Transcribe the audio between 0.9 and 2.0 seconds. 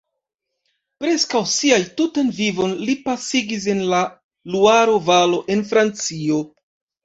Preskaŭ sian